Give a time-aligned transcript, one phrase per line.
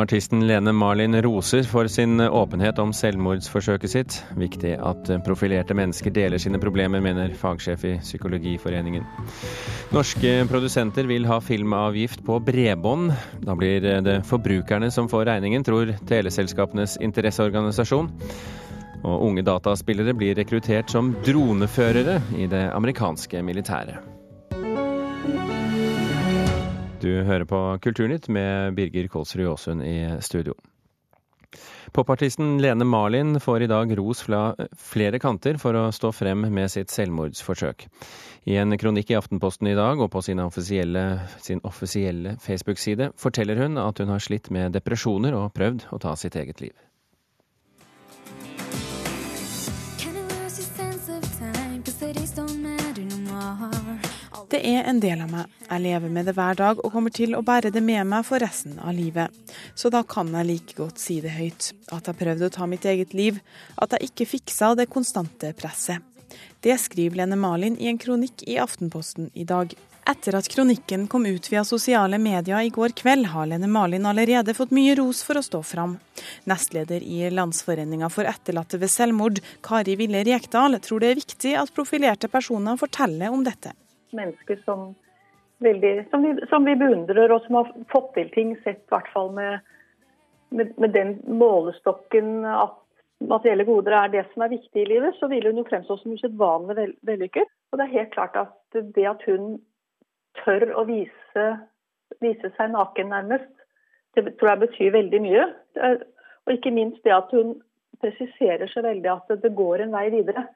[0.00, 4.16] Artisten Lene Marlin roser for sin åpenhet om selvmordsforsøket sitt.
[4.40, 9.04] Viktig at profilerte mennesker deler sine problemer, mener fagsjef i Psykologiforeningen.
[9.92, 13.12] Norske produsenter vil ha filmavgift på bredbånd.
[13.44, 18.08] Da blir det forbrukerne som får regningen, tror teleselskapenes interesseorganisasjon.
[19.00, 24.19] Og unge dataspillere blir rekruttert som droneførere i det amerikanske militæret.
[27.00, 30.52] Du hører på Kulturnytt med Birger Kolsrud Aasund i studio.
[31.96, 34.40] Popartisten Lene Marlin får i dag ros fra
[34.76, 37.86] flere kanter for å stå frem med sitt selvmordsforsøk.
[38.52, 41.06] I en kronikk i Aftenposten i dag og på sin offisielle,
[41.40, 46.14] sin offisielle Facebook-side forteller hun at hun har slitt med depresjoner og prøvd å ta
[46.20, 46.76] sitt eget liv.
[54.50, 55.50] Det er en del av meg.
[55.68, 58.42] Jeg lever med det hver dag og kommer til å bære det med meg for
[58.42, 59.30] resten av livet.
[59.78, 61.68] Så da kan jeg like godt si det høyt.
[61.94, 63.36] At jeg prøvde å ta mitt eget liv.
[63.78, 66.02] At jeg ikke fiksa det konstante presset.
[66.66, 69.70] Det skriver Lene Malin i en kronikk i Aftenposten i dag.
[70.10, 74.56] Etter at kronikken kom ut via sosiale medier i går kveld, har Lene Malin allerede
[74.58, 75.94] fått mye ros for å stå fram.
[76.50, 81.70] Nestleder i Landsforeninga for etterlatte ved selvmord, Kari Ville Rekdal, tror det er viktig at
[81.76, 83.76] profilerte personer forteller om dette
[84.16, 84.90] mennesker som,
[85.64, 89.10] veldig, som, vi, som, vi, beundrer, og som har fått til ting, sett i hvert
[89.14, 89.72] fall med,
[90.50, 92.78] med, med, den målestokken at
[93.20, 96.14] materielle goder er det som er viktig i livet, så vil hun jo fremstå som
[96.16, 97.50] usedvanlig vel, vellykket.
[97.70, 99.58] Og det er helt klart at det at hun
[100.40, 101.46] tør å vise,
[102.24, 103.50] vise seg naken, nærmest,
[104.16, 105.44] det tror jeg betyr veldig mye.
[106.46, 107.58] Og ikke minst det at hun
[108.00, 110.46] presiserer så veldig at det går en vei videre.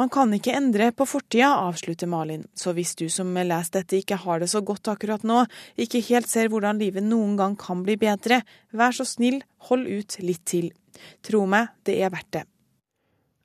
[0.00, 4.16] Man kan ikke endre på fortida, avslutter Malin, så hvis du som leser dette ikke
[4.22, 5.42] har det så godt akkurat nå,
[5.76, 8.40] ikke helt ser hvordan livet noen gang kan bli bedre,
[8.72, 10.70] vær så snill, hold ut litt til.
[11.20, 12.46] Tro meg, det er verdt det.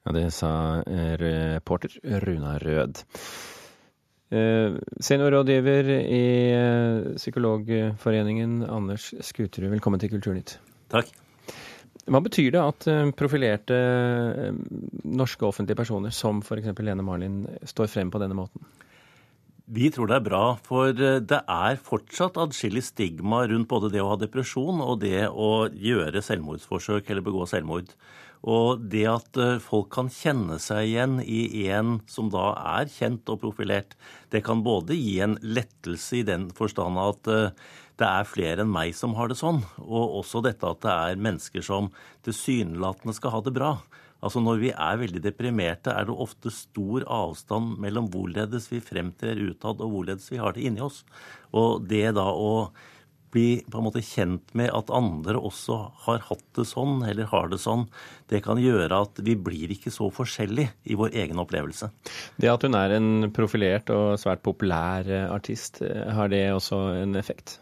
[0.07, 0.49] Ja, Det sa
[1.19, 3.03] reporter Runa Rød.
[4.27, 6.23] Eh, seniorrådgiver i
[6.55, 10.59] eh, Psykologforeningen, Anders Skuterud, velkommen til Kulturnytt.
[10.91, 11.11] Takk.
[12.07, 14.59] Hva betyr det at eh, profilerte eh,
[15.03, 16.71] norske offentlige personer, som f.eks.
[16.79, 18.63] Lene Marlin, står frem på denne måten?
[19.67, 24.03] Vi tror det er bra, for eh, det er fortsatt adskillig stigma rundt både det
[24.03, 27.91] å ha depresjon og det å gjøre selvmordsforsøk eller begå selvmord.
[28.47, 33.41] Og det at folk kan kjenne seg igjen i en som da er kjent og
[33.41, 33.97] profilert,
[34.31, 37.31] det kan både gi en lettelse i den forstand at
[37.97, 39.63] det er flere enn meg som har det sånn.
[39.81, 41.89] Og også dette at det er mennesker som
[42.27, 43.77] tilsynelatende skal ha det bra.
[44.17, 49.37] Altså Når vi er veldig deprimerte, er det ofte stor avstand mellom hvorledes vi fremtrer
[49.37, 51.03] utad og hvorledes vi har det inni oss.
[51.53, 52.71] Og det da å
[53.33, 55.75] bli på en måte kjent med at andre også
[56.05, 57.85] har hatt det sånn, eller har det sånn,
[58.31, 61.91] det kan gjøre at vi blir ikke så forskjellige i vår egen opplevelse.
[62.39, 67.59] Det at hun er en profilert og svært populær artist, har det også en effekt?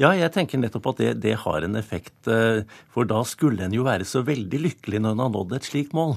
[0.00, 2.14] Ja, jeg tenker nettopp at det, det, har en effekt.
[2.30, 5.68] Eh, for da skulle en jo være så veldig lykkelig når en har nådd et
[5.68, 6.16] slikt mål.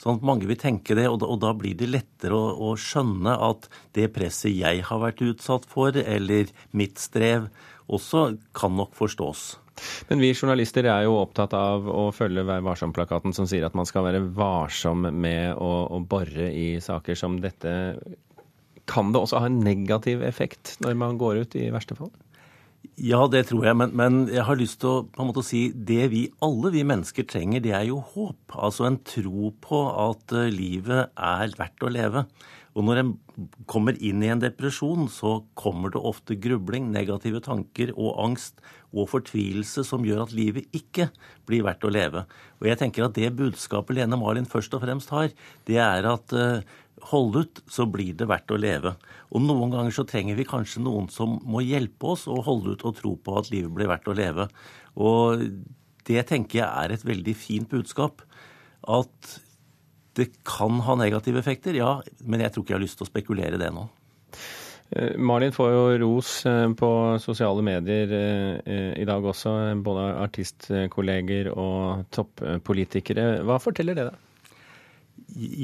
[0.00, 2.72] Sånn at mange vil tenke det, og da, og da blir det lettere å, å,
[2.74, 7.46] skjønne at det presset jeg har vært utsatt for, eller mitt strev,
[7.86, 9.44] også kan nok forstås.
[10.10, 13.86] Men vi journalister er jo opptatt av å følge Vær varsom-plakaten som sier at man
[13.86, 17.72] skal være varsom med å, å bore i saker som dette.
[18.90, 22.10] Kan det også ha en negativ effekt når man går ut, i verste fall?
[22.94, 25.64] Ja, det tror jeg, men, men, jeg har lyst til å på en måte si
[25.74, 28.54] det vi alle vi mennesker trenger, det er jo håp.
[28.54, 32.22] Altså en tro på at uh, livet er verdt å leve.
[32.74, 33.10] Og når en
[33.70, 38.62] kommer inn i en depresjon, så kommer det ofte grubling, negative tanker og angst
[38.94, 41.08] og fortvilelse som gjør at livet ikke
[41.48, 42.24] blir verdt å leve.
[42.62, 45.34] Og jeg tenker at det budskapet Lene Marlin først og fremst har,
[45.66, 46.62] det er at uh,
[47.10, 48.94] hold ut, så blir det verdt å leve.
[49.34, 52.84] Og noen ganger så trenger vi kanskje noen som må hjelpe oss å holde ut
[52.88, 54.48] og tro på at livet blir verdt å leve.
[54.96, 55.44] Og
[56.08, 58.24] det tenker jeg er et veldig fint budskap.
[58.84, 59.38] At
[60.14, 63.10] det kan ha negative effekter, ja, men jeg tror ikke jeg har lyst til å
[63.10, 63.88] spekulere det nå.
[64.94, 66.90] Eh, Malin får jo ros eh, på
[67.22, 73.42] sosiale medier eh, i dag også, både artistkolleger og toppolitikere.
[73.48, 74.20] Hva forteller det deg?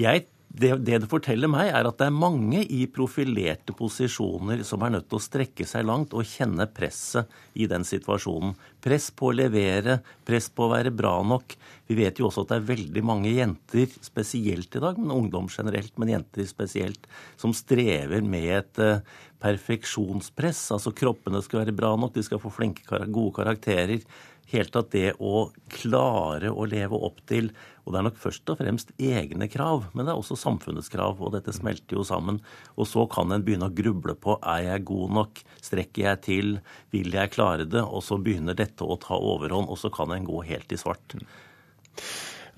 [0.01, 4.83] Jeg det, det, det forteller meg, er at det er mange i profilerte posisjoner som
[4.83, 8.57] er nødt til å strekke seg langt og kjenne presset i den situasjonen.
[8.83, 11.55] Press på å levere, press på å være bra nok.
[11.87, 15.47] Vi vet jo også at det er veldig mange jenter, spesielt i dag, men ungdom
[15.55, 17.07] generelt, men jenter spesielt,
[17.39, 20.65] som strever med et uh, perfeksjonspress.
[20.75, 24.03] Altså kroppene skal være bra nok, de skal få flinke, gode karakterer
[24.53, 27.51] helt tatt det å klare å leve opp til
[27.85, 31.19] Og det er nok først og fremst egne krav, men det er også samfunnets krav.
[31.25, 32.39] Og dette smelter jo sammen.
[32.77, 36.53] Og så kan en begynne å gruble på er jeg god nok, strekker jeg til,
[36.95, 37.83] vil jeg klare det?
[37.83, 41.17] Og så begynner dette å ta overhånd, og så kan en gå helt i svart.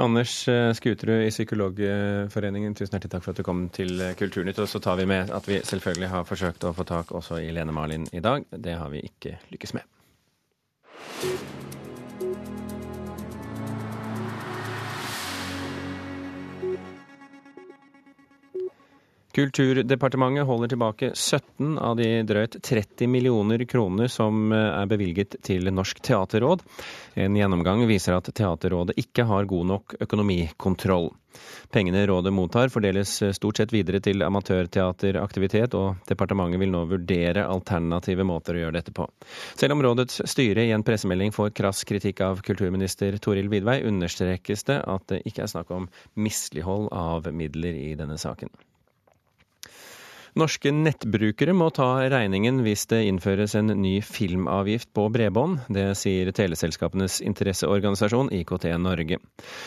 [0.02, 4.60] Anders eh, Skuterud i Psykologforeningen, tusen hjertelig takk for at du kom til Kulturnytt.
[4.60, 7.52] Og så tar vi med at vi selvfølgelig har forsøkt å få tak også i
[7.54, 8.44] Lene Marlin i dag.
[8.52, 9.88] Det har vi ikke lykkes med.
[19.32, 25.70] Kulturdepartementet holder tilbake 17 av de drøyt 30 millioner kroner som eh, er bevilget til
[25.72, 26.60] Norsk teaterråd.
[27.16, 31.08] En gjennomgang viser at Teaterrådet ikke har god nok økonomikontroll.
[31.72, 37.46] Pengene rådet mottar fordeles eh, stort sett videre til amatørteateraktivitet, og departementet vil nå vurdere
[37.48, 39.06] alternative måter å gjøre dette på.
[39.56, 44.68] Selv om rådets styre i en pressemelding får krass kritikk av kulturminister Toril Vidvei, understrekes
[44.68, 45.88] det at det ikke er snakk om
[46.20, 48.52] mislighold av midler i denne saken.
[50.32, 55.66] Norske nettbrukere må ta regningen hvis det innføres en ny filmavgift på bredbånd.
[55.76, 59.18] Det sier teleselskapenes interesseorganisasjon IKT Norge.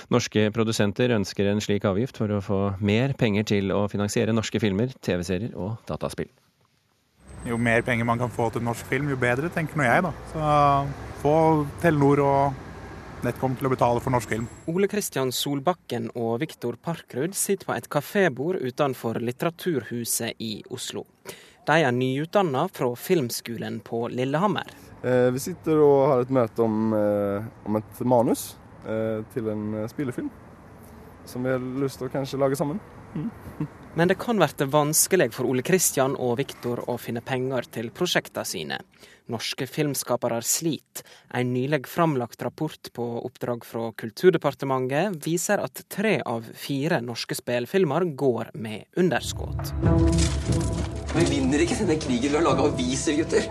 [0.10, 4.62] Norske produsenter ønsker en slik avgift for å få mer penger til å finansiere norske
[4.64, 6.34] filmer, TV-serier og dataspill.
[7.46, 10.02] Jo mer penger man kan få til norsk film, jo bedre, tenker nå jeg.
[10.02, 10.16] da.
[10.34, 11.38] Så få
[11.84, 12.65] Telenor og
[13.26, 14.44] Nett kommer til å betale for norsk film.
[14.70, 21.08] Ole Kristian Solbakken og Viktor Parkrud sitter på et kafébord utenfor Litteraturhuset i Oslo.
[21.66, 24.70] De er nyutdanna fra Filmskolen på Lillehammer.
[25.02, 28.46] Eh, vi sitter og har et møte om, eh, om et manus
[28.86, 30.30] eh, til en spillefilm
[31.26, 32.78] som vi har lyst til å kanskje lage sammen.
[33.16, 33.32] Mm.
[33.98, 38.44] Men det kan bli vanskelig for Ole Kristian og Viktor å finne penger til prosjektene
[38.44, 38.80] sine.
[39.32, 41.06] Norske filmskapere sliter.
[41.34, 48.10] En nylig framlagt rapport på oppdrag fra Kulturdepartementet viser at tre av fire norske spillefilmer
[48.20, 49.72] går med underskudd.
[51.16, 53.48] Vi vinner ikke denne krigen ved å lage aviser, gutter.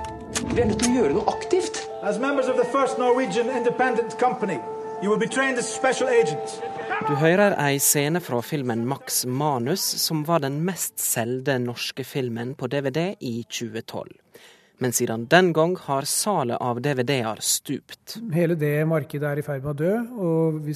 [0.52, 1.86] Vi er nødt til å gjøre noe aktivt.
[2.04, 4.60] As members of the first Norwegian independent company,
[5.04, 6.60] you will be trained as special agents.
[7.08, 12.54] Du hører ei scene fra filmen Max Manus, som var den mest solgte norske filmen
[12.56, 14.14] på DVD i 2012
[14.78, 18.16] men siden den gang har salet av DVD-er stupt.
[18.34, 19.92] Hele det markedet er i ferd med å dø,
[20.26, 20.74] og vi,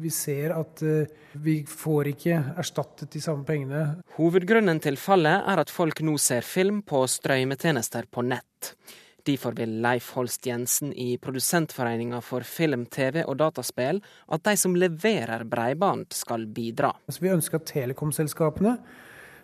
[0.00, 1.10] vi, ser at eh,
[1.44, 4.00] vi får ikke erstattet de samme pengene.
[4.16, 8.74] Hovedgrunnen til fallet er at folk nå ser film på strømmetjenester på nett.
[9.30, 14.00] Derfor vil Leif Holst Jensen i Produsentforeninga for film, TV og dataspill
[14.34, 16.90] at de som leverer breiband, skal bidra.
[17.06, 18.72] Altså, vi ønsker at telekomselskapene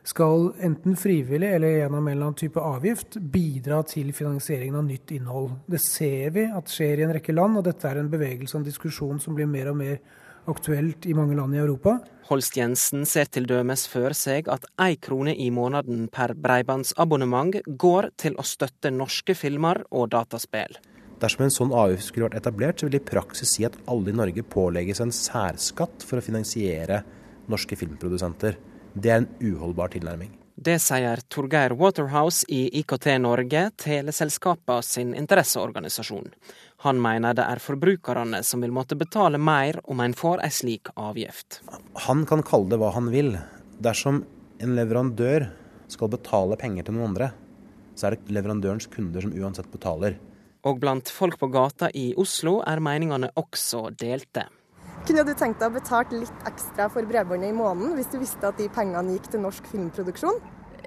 [0.07, 5.15] skal enten frivillig eller gjennom en eller annen type avgift bidra til finansieringen av nytt
[5.21, 5.53] innhold.
[5.71, 8.65] Det ser vi at skjer i en rekke land, og dette er en bevegelse og
[8.65, 10.01] en diskusjon som blir mer og mer
[10.51, 11.99] aktuelt i mange land i Europa.
[12.27, 18.11] Holst Jensen ser til dømes for seg at ei krone i måneden per bredbåndsabonnement går
[18.19, 20.79] til å støtte norske filmer og dataspill.
[21.23, 24.13] Dersom en sånn avgift skulle vært etablert, så vil det i praksis si at alle
[24.13, 27.01] i Norge pålegges en særskatt for å finansiere
[27.49, 28.59] norske filmprodusenter.
[28.93, 30.35] Det er en uholdbar tilnærming.
[30.57, 36.31] Det sier Torgeir Waterhouse i IKT Norge, teleselskapene sin interesseorganisasjon.
[36.85, 40.91] Han mener det er forbrukerne som vil måtte betale mer om en får en slik
[40.95, 41.63] avgift.
[42.07, 43.33] Han kan kalle det hva han vil.
[43.81, 44.23] Dersom
[44.61, 45.49] en leverandør
[45.89, 47.31] skal betale penger til noen andre,
[47.97, 50.19] så er det leverandørens kunder som uansett betaler.
[50.67, 54.49] Og blant folk på gata i Oslo er meningene også delte.
[55.07, 58.49] Kunne du tenkt deg å betale litt ekstra for bredbåndet i måneden hvis du visste
[58.49, 60.41] at de pengene gikk til norsk filmproduksjon?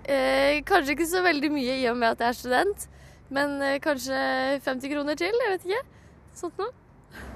[0.04, 2.88] Eh, kanskje ikke så veldig mye i og med at jeg er student,
[3.34, 4.20] men eh, kanskje
[4.66, 5.36] 50 kroner til?
[5.46, 5.82] Jeg vet ikke.
[6.38, 6.72] Sånt noe.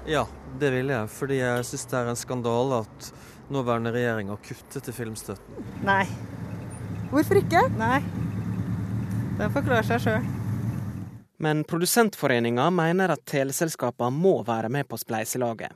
[0.08, 0.24] Ja,
[0.60, 1.10] det vil jeg.
[1.10, 3.10] Fordi jeg syns det er en skandale at
[3.52, 5.68] nåværende regjering har kuttet i filmstøtten.
[5.86, 6.04] Nei.
[7.12, 7.66] Hvorfor ikke?
[7.78, 8.00] Nei.
[9.38, 10.26] Den forklarer seg sjøl.
[11.44, 15.74] Men Produsentforeninga mener at teleselskapene må være med på spleiselaget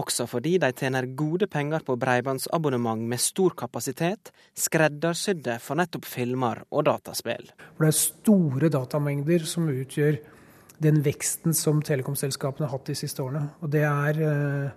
[0.00, 6.64] også fordi de tjener gode penger på bredbåndsabonnement med stor kapasitet, skreddersydde for nettopp filmer
[6.70, 7.50] og dataspill.
[7.78, 10.18] Det er store datamengder som utgjør
[10.82, 13.46] den veksten som telekomselskapene har hatt de siste årene.
[13.62, 14.72] Og det er eh,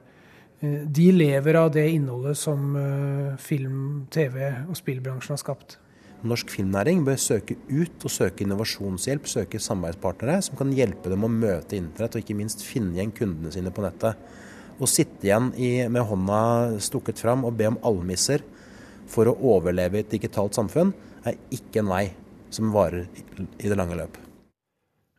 [0.97, 5.77] De lever av det innholdet som eh, film-, TV- og spillbransjen har skapt.
[6.25, 11.29] Norsk filmnæring bør søke ut og søke innovasjonshjelp, søke samarbeidspartnere som kan hjelpe dem å
[11.29, 14.17] møte internett, og ikke minst finne igjen kundene sine på nettet.
[14.77, 18.43] Å sitte igjen i, med hånda stukket fram og be om almisser
[19.09, 20.93] for å overleve i et digitalt samfunn,
[21.25, 22.05] er ikke en vei
[22.53, 23.07] som varer
[23.57, 24.19] i det lange løp.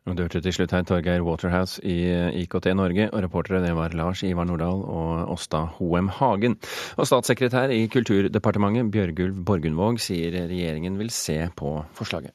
[0.09, 1.99] Du hørte til slutt her Torgeir Waterhouse i
[2.41, 6.57] IKT Norge, og reportere det var Lars Ivar Nordahl og Åsta Hoem Hagen.
[6.97, 12.33] Og statssekretær i Kulturdepartementet Bjørgulv Borgundvåg sier regjeringen vil se på forslaget.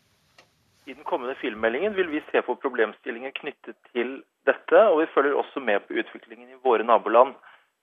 [0.86, 5.38] I den kommende filmmeldingen vil vi se på problemstillinger knyttet til dette, og vi følger
[5.40, 7.32] også med på utviklingen i våre naboland.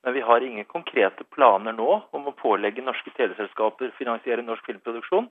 [0.03, 5.29] Men vi har ingen konkrete planer nå om å pålegge norske teleselskaper finansiere norsk filmproduksjon.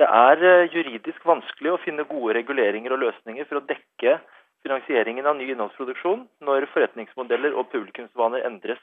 [0.00, 4.16] Det er eh, juridisk vanskelig å finne gode reguleringer og løsninger for å dekke
[4.64, 8.80] finansieringen av ny innholdsproduksjon når forretningsmodeller og publikumsvaner endres.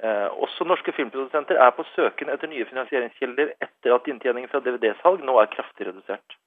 [0.00, 5.24] Eh, også norske filmprodusenter er på søken etter nye finansieringskilder etter at inntjeningen fra DVD-salg
[5.24, 6.40] nå er kraftig redusert.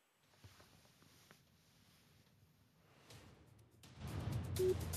[4.58, 4.97] Thank you.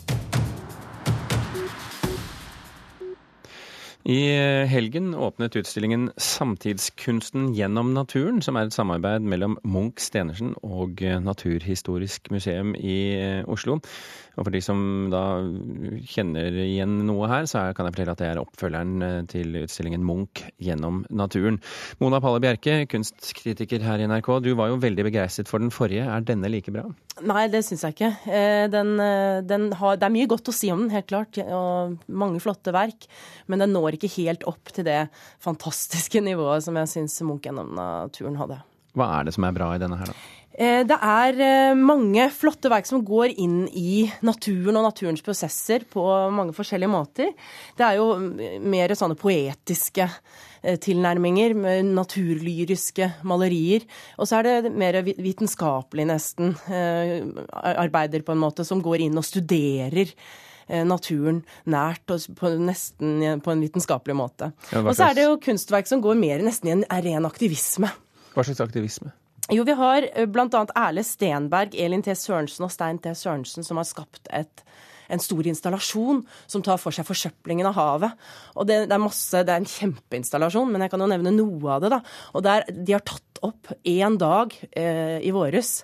[4.05, 4.21] I
[4.65, 12.31] helgen åpnet utstillingen 'Samtidskunsten gjennom naturen', som er et samarbeid mellom Munch Stenersen og Naturhistorisk
[12.31, 13.81] museum i Oslo.
[14.39, 15.43] Og for de som da
[16.09, 20.47] kjenner igjen noe her, så kan jeg fortelle at det er oppfølgeren til utstillingen Munch
[20.63, 21.61] gjennom naturen.
[22.01, 26.09] Mona Palle Bjerke, kunstkritiker her i NRK, du var jo veldig begeistret for den forrige.
[26.09, 26.87] Er denne like bra?
[27.21, 28.13] Nei, det syns jeg ikke.
[28.73, 28.95] Den,
[29.45, 32.73] den har, det er mye godt å si om den, helt klart, og mange flotte
[32.73, 33.05] verk.
[33.51, 35.01] Men den når ikke helt opp til det
[35.43, 38.61] fantastiske nivået som jeg syns Munch gjennom naturen hadde.
[38.99, 40.37] Hva er det som er bra i denne her, da?
[40.61, 46.03] Det er mange flotte verk som går inn i naturen og naturens prosesser på
[46.35, 47.31] mange forskjellige måter.
[47.79, 48.19] Det er jo
[48.69, 50.09] mer sånne poetiske
[50.61, 53.87] tilnærminger, med naturlyriske malerier.
[54.19, 59.25] Og så er det mer vitenskapelig, nesten, arbeider på en måte, som går inn og
[59.31, 60.13] studerer
[60.87, 64.53] naturen nært og på, nesten på en vitenskapelig måte.
[64.71, 67.91] Ja, og så er det jo kunstverk som går mer nesten i en ren aktivisme.
[68.35, 69.11] Hva slags aktivisme?
[69.51, 70.63] Jo, vi har bl.a.
[70.79, 72.15] Erle Stenberg, Elin T.
[72.15, 73.11] Sørensen og Stein T.
[73.19, 74.63] Sørensen som har skapt et,
[75.11, 78.29] en stor installasjon som tar for seg forsøplingen av havet.
[78.55, 81.75] Og det, det, er masse, det er en kjempeinstallasjon, men jeg kan jo nevne noe
[81.75, 81.91] av det.
[81.97, 82.01] da.
[82.39, 85.81] Og der, De har tatt opp én dag eh, i våres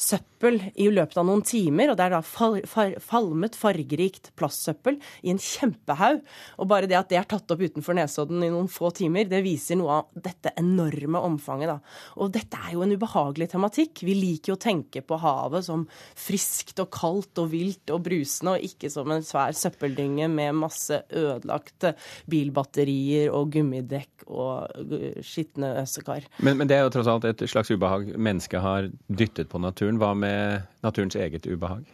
[0.00, 1.92] søppel i løpet av noen timer.
[1.92, 6.22] Og det er da fal, far falmet, fargerikt plastsøppel i en kjempehaug.
[6.62, 9.42] Og bare det at det er tatt opp utenfor Nesodden i noen få timer, det
[9.44, 11.74] viser noe av dette enorme omfanget.
[11.74, 11.78] da.
[12.22, 14.04] Og dette er jo en ubehagelig tematikk.
[14.06, 15.86] Vi liker jo å tenke på havet som
[16.18, 21.02] friskt og kaldt og vilt og brusende, og ikke som en svær søppeldynge med masse
[21.10, 21.94] ødelagte
[22.30, 26.26] bilbatterier og gummidekk og skitne øsekar.
[26.38, 29.89] Men, men det er jo tross alt et slags ubehag mennesket har dyttet på naturen.
[29.98, 31.84] Hva med naturens eget ubehag?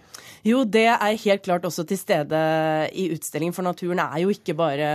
[0.47, 2.39] Jo, det er helt klart også til stede
[2.95, 4.89] i utstillingen, for naturen er jo ikke bare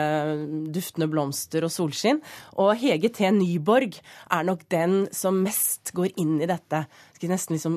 [0.72, 2.22] duftende blomster og solskinn.
[2.62, 3.28] Og Hege T.
[3.36, 3.98] Nyborg
[4.32, 6.86] er nok den som mest går inn i dette.
[7.22, 7.76] Nesten liksom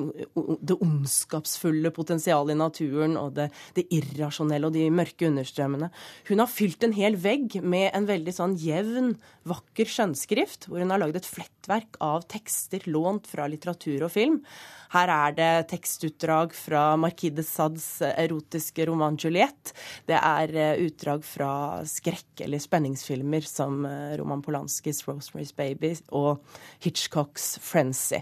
[0.65, 5.91] det ondskapsfulle potensialet i naturen og det, det irrasjonelle og de mørke understrømmene.
[6.31, 9.13] Hun har fylt en hel vegg med en veldig sånn jevn,
[9.45, 14.41] vakker skjønnskrift, hvor hun har lagd et flettverk av tekster lånt fra litteratur og film.
[14.95, 15.51] Her er det
[16.05, 19.73] tekstutdrag fra Marquis de Sads erotiske roman 'Juliette'.
[20.05, 23.85] Det er utdrag fra skrekk- eller spenningsfilmer som
[24.17, 26.39] Roman Polanskis 'Rosemary's Baby' og
[26.79, 28.21] Hitchcocks 'Frenzy'.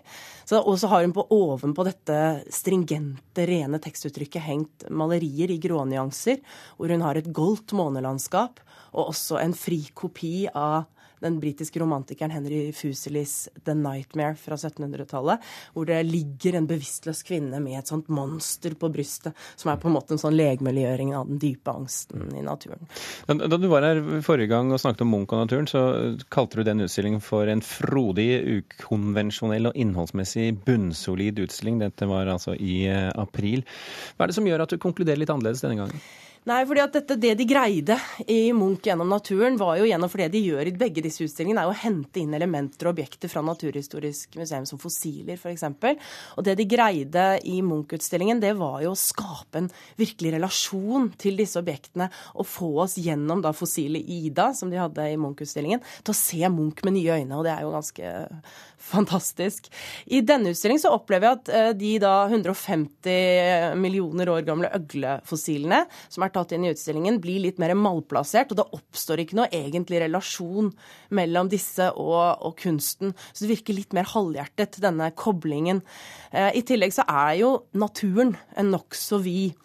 [0.51, 6.39] Og så har hun på ovenpå dette stringente, rene tekstuttrykket hengt malerier i grånyanser,
[6.77, 8.59] hvor hun har et goldt månelandskap
[8.93, 10.85] og også en fri kopi av
[11.23, 17.59] den britiske romantikeren Henry Fuselis 'The Nightmare' fra 1700-tallet, hvor det ligger en bevisstløs kvinne
[17.63, 21.29] med et sånt monster på brystet, som er på en måte en sånn legemeliggjøring av
[21.29, 22.83] den dype angsten i naturen.
[23.27, 25.83] Da du var her forrige gang og snakket om Munch og naturen, så
[26.33, 31.79] kalte du den utstillingen for en frodig, ukonvensjonell og innholdsmessig bunnsolid utstilling.
[31.81, 33.63] Dette var altså i april.
[34.17, 36.03] Hva er det som gjør at du konkluderer litt annerledes denne gangen?
[36.43, 37.95] Nei, fordi at dette, Det de greide
[38.27, 41.63] i Munch gjennom naturen, var jo gjennom for det de gjør i begge disse utstillingene,
[41.63, 45.63] er å hente inn elementer og objekter fra Naturhistorisk museum, som fossiler f.eks.
[46.35, 49.69] Og det de greide i Munch-utstillingen, det var jo å skape en
[49.99, 55.07] virkelig relasjon til disse objektene, og få oss gjennom da fossile Ida, som de hadde
[55.13, 57.39] i Munch-utstillingen, til å se Munch med nye øyne.
[57.39, 58.13] Og det er jo ganske
[58.83, 59.71] fantastisk.
[60.11, 66.27] I denne utstillingen så opplever jeg at de da 150 millioner år gamle øglefossilene, som
[66.27, 70.01] er tatt inn i utstillingen, blir litt mer malplassert, og det oppstår ikke noe egentlig
[70.03, 70.71] relasjon
[71.15, 73.13] mellom disse og, og kunsten.
[73.31, 75.81] Så det virker litt mer halvhjertet, denne koblingen.
[76.33, 79.59] I tillegg så er jo naturen en nokså vid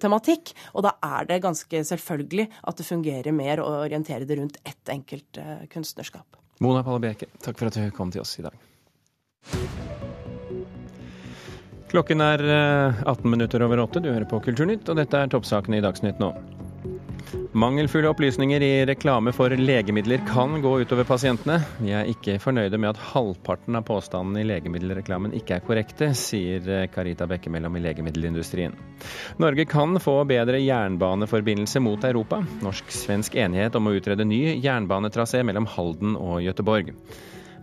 [0.00, 0.54] tematikk.
[0.74, 4.94] Og da er det ganske selvfølgelig at det fungerer mer å orientere det rundt ett
[4.94, 5.40] enkelt
[5.72, 6.40] kunstnerskap.
[6.64, 9.87] Mona Palle Bjerke, takk for at du kom til oss i dag.
[11.88, 14.00] Klokken er 18 eh, minutter over åtte.
[14.04, 16.34] Du hører på Kulturnytt, og dette er toppsakene i Dagsnytt nå.
[17.58, 21.56] Mangelfulle opplysninger i reklame for legemidler kan gå utover pasientene.
[21.80, 26.86] Vi er ikke fornøyde med at halvparten av påstandene i legemiddelreklamen ikke er korrekte, sier
[26.92, 28.76] Carita Bekkemellom i legemiddelindustrien.
[29.40, 32.42] Norge kan få bedre jernbaneforbindelse mot Europa.
[32.64, 36.92] Norsk-svensk enighet om å utrede ny jernbanetrasé mellom Halden og Gøteborg.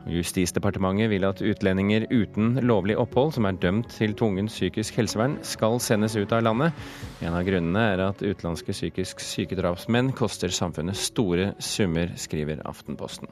[0.05, 5.79] Justisdepartementet vil at utlendinger uten lovlig opphold som er dømt til tvungent psykisk helsevern, skal
[5.81, 6.85] sendes ut av landet.
[7.25, 13.31] En av grunnene er at utenlandske psykisk sykedrapsmenn koster samfunnet store summer, skriver Aftenposten.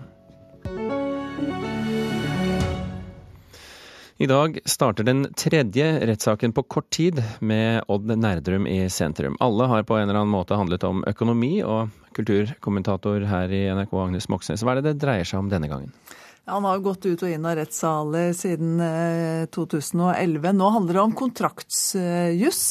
[4.17, 9.37] I dag starter den tredje rettssaken på kort tid, med Odd Nerdrum i sentrum.
[9.41, 13.97] Alle har på en eller annen måte handlet om økonomi, og kulturkommentator her i NRK
[14.07, 15.91] Agnes Moxnes, hva er det det dreier seg om denne gangen?
[16.45, 18.81] Han har gått ut og inn av rettssaler siden
[19.55, 20.43] 2011.
[20.43, 22.63] Eh, Nå handler det om kontraktsjuss.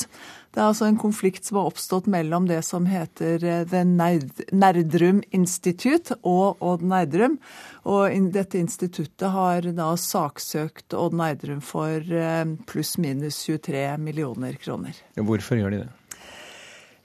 [0.53, 3.81] Det er altså en konflikt som har oppstått mellom det som heter eh, The
[4.53, 7.39] Nerdrum Institute og Odd Nerdrum.
[7.89, 15.01] Og dette instituttet har da saksøkt Odd Nerdrum for eh, pluss-minus 23 millioner kroner.
[15.17, 15.91] Hvorfor gjør de det?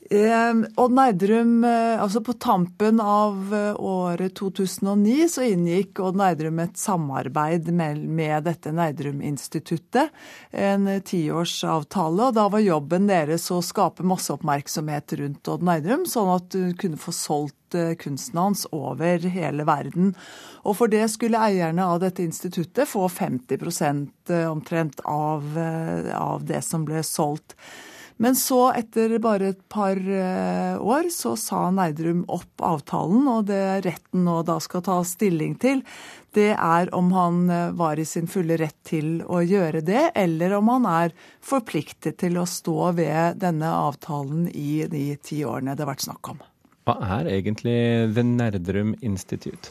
[0.09, 6.61] Eh, Odd Nerdrum, eh, altså På tampen av eh, året 2009 så inngikk Odd Nerdrum
[6.63, 10.13] et samarbeid med, med dette Nerdrum-instituttet.
[10.51, 12.29] En tiårsavtale.
[12.29, 16.71] og Da var jobben deres å skape masse oppmerksomhet rundt Odd Nerdrum, sånn at du
[16.79, 20.13] kunne få solgt kunsten hans over hele verden.
[20.63, 25.43] Og for det skulle eierne av dette instituttet få 50% omtrent av,
[26.15, 27.57] av det som ble solgt.
[28.17, 33.85] Men så, etter bare et par eh, år, så sa Nerdrum opp avtalen, og det
[33.85, 35.83] retten nå da skal ta stilling til,
[36.33, 40.57] det er om han eh, var i sin fulle rett til å gjøre det, eller
[40.57, 45.85] om han er forpliktet til å stå ved denne avtalen i de ti årene det
[45.85, 46.41] har vært snakk om.
[46.87, 47.77] Hva er egentlig
[48.15, 49.69] The Nerdrum Institute?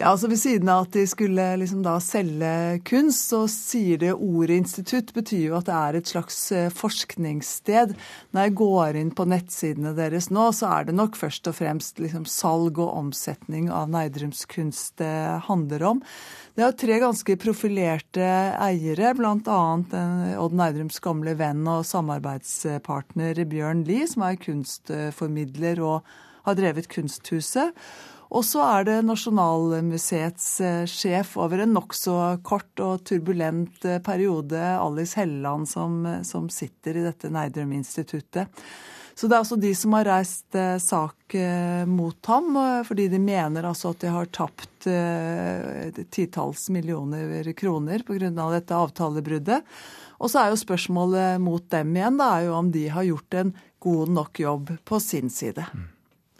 [0.00, 4.14] Ja, altså Ved siden av at de skulle liksom da selge kunst, så sier det
[4.14, 7.92] ordet institutt betyr jo at det er et slags eh, forskningssted.
[8.32, 12.00] Når jeg går inn på nettsidene deres nå, så er det nok først og fremst
[12.00, 16.00] liksom salg og omsetning av Neidrums kunst det handler om.
[16.56, 19.58] Det er tre ganske profilerte eiere, bl.a.
[20.40, 26.08] Odd Neidrums gamle venn og samarbeidspartner Bjørn Lie, som er kunstformidler og
[26.48, 27.76] har drevet Kunsthuset.
[28.30, 32.14] Og så er det Nasjonalmuseets eh, sjef over en nokså
[32.46, 38.62] kort og turbulent eh, periode, Alice Helleland, som, eh, som sitter i dette Neidrum-instituttet.
[39.18, 41.34] Så det er altså de som har reist sak
[41.90, 42.54] mot ham,
[42.88, 44.86] fordi de mener altså at de har tapt
[46.14, 48.30] titalls millioner kroner pga.
[48.54, 49.60] dette avtalebruddet.
[50.24, 53.40] Og så er jo spørsmålet mot dem igjen da, er jo om de har gjort
[53.42, 53.52] en
[53.84, 55.68] god nok jobb på sin side.
[55.68, 55.88] Mm.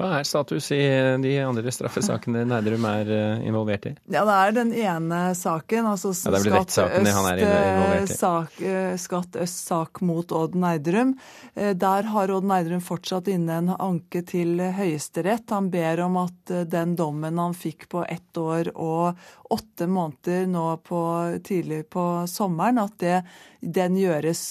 [0.00, 0.80] Hva er status i
[1.20, 3.92] de andre straffesakene Nerdrum er eh, involvert i?
[4.08, 5.90] Ja, Det er den ene saken.
[5.90, 8.16] altså ja, det Skatt Øst, han er involvert i.
[8.16, 11.12] Sak, eh, Skatt Øst-sak mot Odd Nerdrum.
[11.54, 15.52] Eh, der har Odd Nerdrum fortsatt inne en anke til Høyesterett.
[15.52, 19.20] Han ber om at den dommen han fikk på ett år og
[19.52, 21.02] åtte måneder nå på,
[21.44, 23.20] tidlig på sommeren, at det,
[23.60, 24.46] den gjøres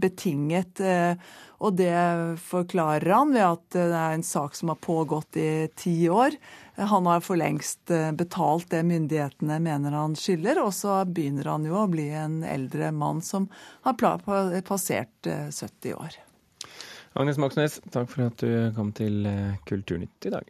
[0.00, 0.82] betinget.
[1.60, 1.92] Og det
[2.40, 6.36] forklarer han ved at det er en sak som har pågått i ti år.
[6.80, 11.68] Han har for lengst eh, betalt det myndighetene mener han skylder, og så begynner han
[11.68, 13.50] jo å bli en eldre mann som
[13.84, 16.16] har passert 70 eh, år.
[17.12, 20.48] Agnes Moxnes, takk for at du kom til eh, Kulturnytt i dag.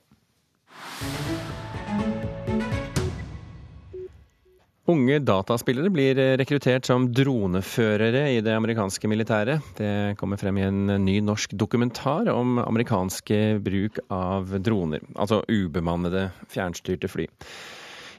[4.90, 9.62] Unge dataspillere blir rekruttert som droneførere i det amerikanske militæret.
[9.79, 16.31] Det kommer frem i en ny norsk dokumentar om amerikanske bruk av droner, altså ubemannede
[16.50, 17.29] fjernstyrte fly.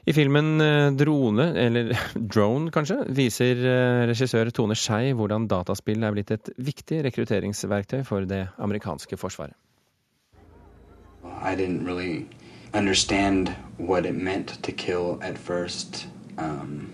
[0.04, 1.92] I filmen eh, Drone, eller
[2.34, 8.26] Drone kanskje, viser eh, regissør Tone Skei hvordan dataspill er blitt et viktig rekrutteringsverktøy for
[8.26, 9.54] det amerikanske forsvaret.
[11.22, 12.26] I didn't really
[12.72, 15.18] understand what it meant to kill.
[16.38, 16.90] Um,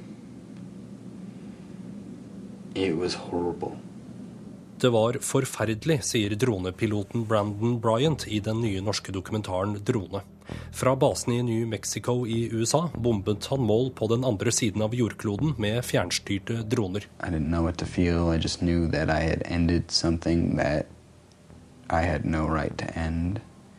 [2.74, 3.79] it was horrible.
[4.79, 10.22] Det var forferdelig, sier dronepiloten Brandon Bryant i den nye norske dokumentaren 'Drone'.
[10.72, 14.94] Fra basen i New Mexico i USA bombet han mål på den andre siden av
[14.94, 17.05] jordkloden med fjernstyrte droner.
[17.18, 17.31] I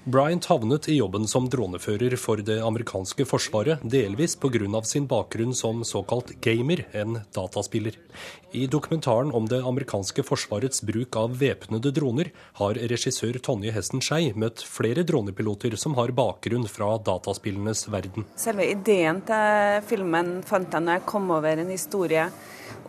[0.10, 4.82] Bryant havnet i jobben som dronefører for det amerikanske forsvaret, delvis pga.
[4.84, 7.94] sin bakgrunn som såkalt gamer, en dataspiller.
[8.52, 14.34] I dokumentaren om det amerikanske forsvarets bruk av væpnede droner har regissør Tonje Hesten Skei
[14.34, 18.26] møtt flere dronepiloter som har bakgrunn fra dataspillenes verden.
[18.36, 22.32] Selve ideen til filmen fant jeg når jeg kom over en historie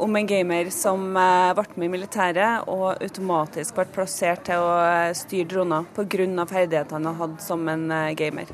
[0.00, 4.72] om en gamer som eh, ble med i militæret og automatisk ble plassert til å
[4.80, 6.46] eh, styre droner pga.
[6.48, 8.50] ferdighetene han hadde som en eh, gamer.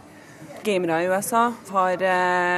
[0.67, 2.01] Gamere i USA har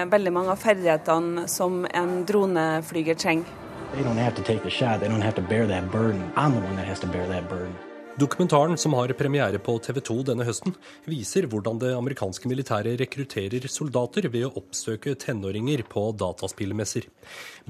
[0.09, 3.51] veldig mange av ferdighetene som en droneflyger trenger.
[3.93, 5.01] They don't have to take the shot.
[5.01, 6.33] They don't have to bear that burden.
[6.37, 7.88] I'm the one that has.
[8.19, 10.73] Dokumentaren, som har premiere på TV 2 denne høsten,
[11.07, 17.07] viser hvordan det amerikanske militæret rekrutterer soldater ved å oppsøke tenåringer på dataspillmesser.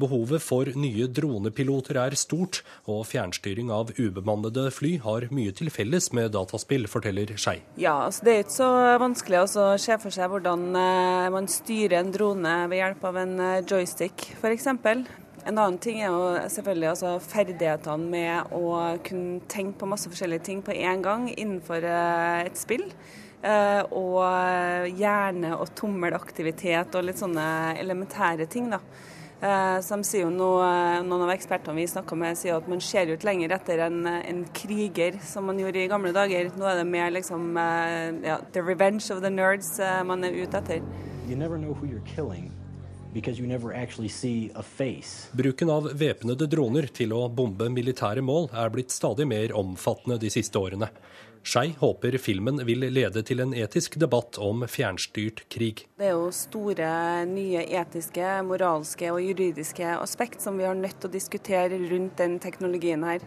[0.00, 6.08] Behovet for nye dronepiloter er stort, og fjernstyring av ubemannede fly har mye til felles
[6.16, 7.58] med dataspill, forteller Skei.
[7.76, 8.72] Ja, altså det er ikke så
[9.04, 13.40] vanskelig å se for seg hvordan eh, man styrer en drone ved hjelp av en
[13.50, 14.70] eh, joystick, f.eks.
[15.48, 18.72] En annen ting er jo selvfølgelig altså ferdighetene med å
[19.06, 22.84] kunne tenke på masse forskjellige ting på én gang innenfor eh, et spill.
[23.38, 27.46] Uh, og hjerne- og tommelaktivitet og litt sånne
[27.78, 28.68] elementære ting.
[28.74, 28.82] da.
[29.86, 30.66] Som sier jo noe,
[31.06, 34.40] Noen av ekspertene vi snakka med sier at man ser ut lenger etter en, en,
[34.50, 36.50] kriger, som man gjorde i gamle dager.
[36.58, 40.82] Nå er det mer liksom ja, the revenge of the nerds man er ute etter.
[41.30, 42.57] You never know who you're killing.
[45.32, 50.30] Bruken av væpnede droner til å bombe militære mål er blitt stadig mer omfattende de
[50.32, 50.90] siste årene.
[51.48, 55.86] Skei håper filmen vil lede til en etisk debatt om fjernstyrt krig.
[55.96, 56.90] Det er jo store
[57.30, 62.36] nye etiske, moralske og juridiske aspekt som vi har nødt til å diskutere rundt den
[62.42, 63.24] teknologien her.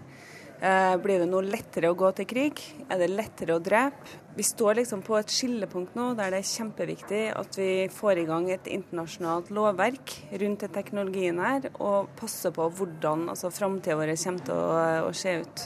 [0.61, 2.59] Eh, blir det noe lettere å gå til krig?
[2.85, 4.19] Er det lettere å drepe?
[4.37, 8.25] Vi står liksom på et skillepunkt nå der det er kjempeviktig at vi får i
[8.29, 14.13] gang et internasjonalt lovverk rundt den teknologien her, og passer på hvordan altså, framtida vår
[14.21, 15.65] kommer til å, å se ut.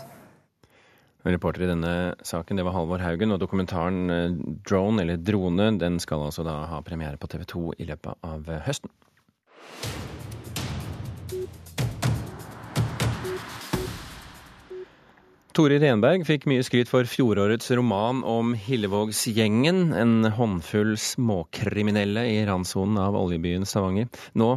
[1.27, 5.99] Reporter i denne saken det var Halvor Haugen, og dokumentaren eh, 'Drone', eller 'Drone', den
[5.99, 8.95] skal altså da ha premiere på TV 2 i løpet av høsten.
[15.55, 22.99] Tore Renberg fikk mye skryt for fjorårets roman om Hillevågsgjengen, en håndfull småkriminelle i randsonen
[22.99, 24.09] av oljebyen Stavanger.
[24.35, 24.49] Nå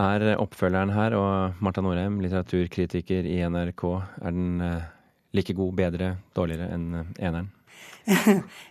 [0.00, 3.84] er oppfølgeren her, og Marta Norheim, litteraturkritiker i NRK,
[4.22, 4.88] er den eh,
[5.36, 7.52] like god, bedre, dårligere enn eneren?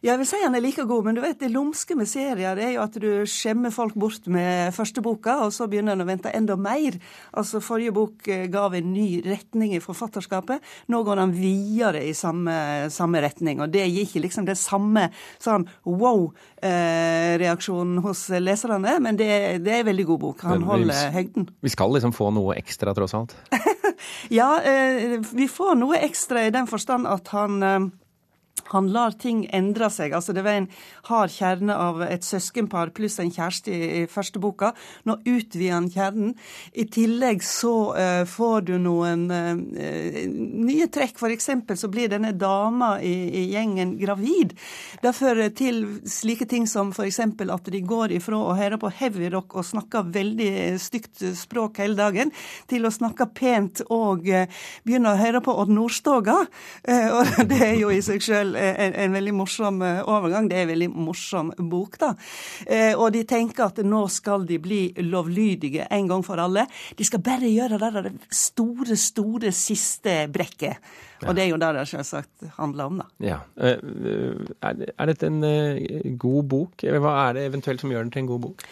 [0.06, 2.72] Jeg vil si han er like god, men du vet det lumske med serier er
[2.78, 6.32] jo at du skjemmer folk bort med første boka, og så begynner en å vente
[6.32, 6.94] enda mer.
[7.36, 10.60] Altså Forrige bok eh, gav en ny retning i forfatterskapet.
[10.91, 13.62] Nå går han videre i samme, samme retning.
[13.63, 15.10] Og det gir ikke liksom det samme
[15.44, 20.38] sånn wow-reaksjonen eh, hos leserne, men det, det, er en veldig god bok.
[20.48, 21.44] Han holder høyden.
[21.65, 23.32] Vi skal liksom få noe ekstra, tross alt?
[24.39, 27.54] ja, eh, vi får noe ekstra i den forstand at han
[28.71, 30.13] han lar ting endre seg.
[30.15, 30.69] Altså Det var en
[31.10, 34.71] hard kjerne av et søskenpar pluss en kjæreste i første boka.
[35.06, 36.34] Nå utvider han kjernen.
[36.73, 41.21] I tillegg så uh, får du noen uh, nye trekk.
[41.36, 44.56] Eksempel så blir denne dama i, i gjengen gravid.
[45.01, 47.19] Det fører til slike ting som f.eks.
[47.21, 52.32] at de går ifra å høre på heavyrock og snakke veldig stygt språk hele dagen,
[52.69, 56.38] til å snakke pent og begynne å høre på Odd Nordstoga.
[56.45, 60.50] og det er jo i seg sjøl en, en, veldig morsom eh, overgang.
[60.50, 62.12] Det er en veldig morsom bok, da.
[62.65, 66.68] Eh, og de tenker at nå skal de bli lovlydige en gang for alle.
[66.98, 70.80] De skal bare gjøre det der store, store siste brekket.
[71.23, 73.08] Og det er jo det det selvsagt handler om, da.
[73.23, 73.39] Ja.
[73.56, 73.80] Eh,
[74.65, 76.84] er dette en god bok?
[76.84, 78.65] Hva er det eventuelt som gjør den til en god bok?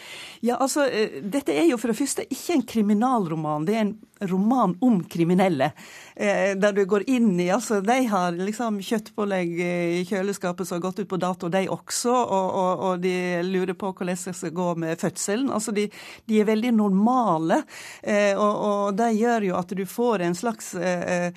[0.44, 0.84] Ja, altså,
[1.24, 3.64] Dette er jo for det første ikke en kriminalroman.
[3.64, 3.94] Det er en
[4.28, 5.70] roman om kriminelle.
[6.14, 11.00] Der du går inn i altså, De har liksom kjøttpålegg i kjøleskapet som har gått
[11.02, 12.12] ut på dato, de også.
[12.12, 13.14] Og, og, og, de
[13.46, 15.50] lurer på hvordan det skal gå med fødselen.
[15.54, 15.88] Altså de,
[16.28, 17.62] de er veldig normale.
[18.02, 21.30] Eh, og, og, det gjør jo at du får en slags eh,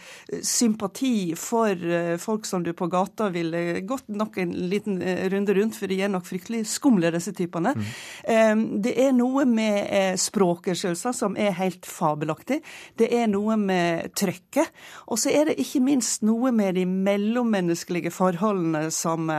[0.98, 5.54] sympati for eh, folk som du på gata ville gått nok en liten eh, runde
[5.54, 7.74] rundt, for de er nok fryktelig skumle, disse typene.
[7.76, 7.84] Mm.
[8.24, 12.62] Eh, det er noe med eh, språket, selvsagt, som er helt fabelaktig.
[12.98, 14.72] Det er noe med trøkket.
[15.08, 19.30] Og så er det ikke minst noe med de mellommenneskelige forholdene som,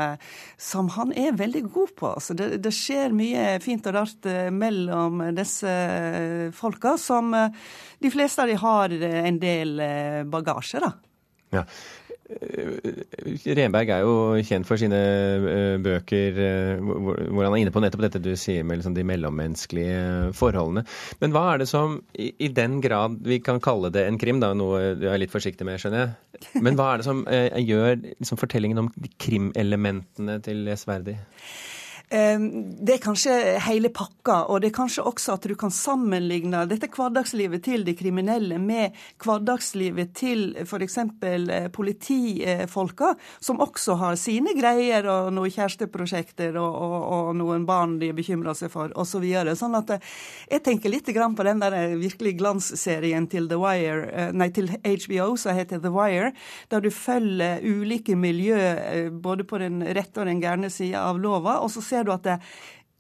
[0.57, 2.13] som, han er veldig god på.
[2.15, 5.73] Altså det, det, skjer mye fint og rart mellom disse
[6.57, 9.77] folka, som de fleste av de har en del
[10.31, 10.93] bagasje, da.
[11.55, 11.65] Ja.
[12.29, 14.99] Renberg er jo kjent for sine
[15.81, 16.37] bøker
[16.85, 20.85] hvor han er inne på nettopp dette du sier med liksom de mellommenneskelige forholdene.
[21.23, 24.53] Men hva er det som, i den grad vi kan kalle det en krim, da,
[24.53, 28.41] noe du er litt forsiktig med, skjønner jeg, men hva er det som gjør liksom,
[28.45, 31.17] fortellingen om krimelementene til lesverdig?
[32.09, 33.33] Det er kanskje
[33.67, 37.93] hele pakka, og det er kanskje også at du kan sammenligne dette hverdagslivet til de
[37.99, 40.99] kriminelle med hverdagslivet til f.eks.
[41.29, 47.99] Eh, politifolka, som også har sine greier og noen kjæresteprosjekter og, og, og noen barn
[48.01, 49.19] de bekymrer seg for, osv.
[49.19, 49.57] Så videre.
[49.59, 50.03] sånn at eh,
[50.53, 55.33] jeg tenker litt på den der eh, virkelig glansserien til The Wire, nei, til HBO
[55.41, 56.33] som heter The Wire,
[56.71, 61.59] der du følger ulike miljø både på den rette og den gærne sida av lova.
[61.65, 62.39] og så ser ser du at det,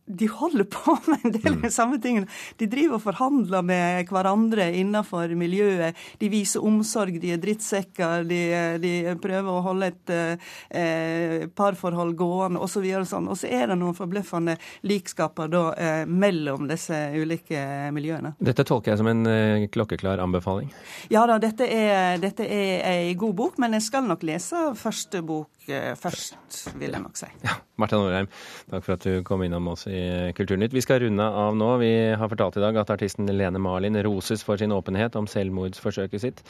[0.08, 2.28] de holder på med en del av de samme tingene.
[2.56, 5.98] De driver og forhandler med hverandre innenfor miljøet.
[6.20, 8.40] De viser omsorg, de er drittsekker, de,
[8.82, 8.92] de
[9.22, 12.80] prøver å holde et eh, parforhold gående osv.
[12.88, 13.28] Og, så sånn.
[13.28, 14.56] og så er det noen forbløffende
[14.88, 17.60] likskaper da, eh, mellom disse ulike
[17.94, 18.34] miljøene.
[18.40, 20.72] Dette tolker jeg som en eh, klokkeklar anbefaling?
[21.12, 25.22] Ja da, dette er, dette er ei god bok, men jeg skal nok lese første
[25.26, 26.36] bok Eh, først,
[26.80, 27.26] vil jeg nok si.
[27.44, 28.28] Ja, Marta Norheim,
[28.70, 29.97] takk for at du kom innom oss i
[30.36, 30.74] Kulturnytt.
[30.74, 31.70] Vi skal runde av nå.
[31.82, 36.24] Vi har fortalt i dag at artisten Lene Marlin roses for sin åpenhet om selvmordsforsøket
[36.24, 36.44] sitt.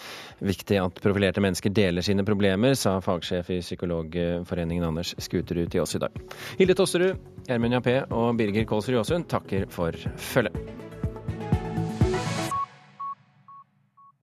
[0.45, 5.97] Viktig at profilerte mennesker deler sine problemer, sa fagsjef i Psykologforeningen Anders Skuterud til oss
[5.99, 6.19] i dag.
[6.59, 10.88] Hilde Tosterud, Gjermund Jappé og Birger Kålsrud Aasund takker for følget.